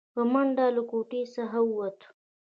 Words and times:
په 0.13 0.21
منډه 0.31 0.65
له 0.75 0.81
کوټې 0.91 1.21
څخه 1.35 1.59
ووته. 1.63 2.07